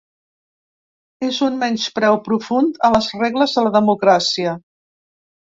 És 1.27 1.41
un 1.49 1.59
menyspreu 1.63 2.17
profund 2.29 2.81
a 2.89 2.93
les 2.97 3.13
regles 3.23 3.55
de 3.59 3.67
la 3.69 3.75
democràcia. 3.79 4.57